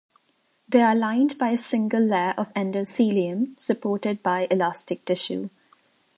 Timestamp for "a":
1.49-1.59